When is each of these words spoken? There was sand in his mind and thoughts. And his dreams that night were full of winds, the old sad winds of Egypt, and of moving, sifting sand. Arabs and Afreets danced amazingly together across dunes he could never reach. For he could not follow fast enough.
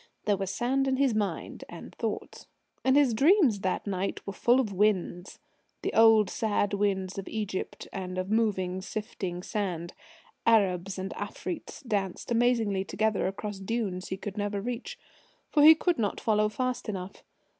There 0.25 0.35
was 0.35 0.49
sand 0.49 0.87
in 0.87 0.95
his 0.95 1.13
mind 1.13 1.63
and 1.69 1.93
thoughts. 1.93 2.47
And 2.83 2.95
his 2.97 3.13
dreams 3.13 3.59
that 3.59 3.85
night 3.85 4.25
were 4.25 4.33
full 4.33 4.59
of 4.59 4.73
winds, 4.73 5.37
the 5.83 5.93
old 5.93 6.27
sad 6.27 6.73
winds 6.73 7.19
of 7.19 7.27
Egypt, 7.27 7.87
and 7.93 8.17
of 8.17 8.31
moving, 8.31 8.81
sifting 8.81 9.43
sand. 9.43 9.93
Arabs 10.43 10.97
and 10.97 11.11
Afreets 11.13 11.83
danced 11.87 12.31
amazingly 12.31 12.83
together 12.83 13.27
across 13.27 13.59
dunes 13.59 14.07
he 14.07 14.17
could 14.17 14.37
never 14.39 14.59
reach. 14.59 14.97
For 15.51 15.61
he 15.61 15.75
could 15.75 15.99
not 15.99 16.19
follow 16.19 16.49
fast 16.49 16.89
enough. 16.89 17.23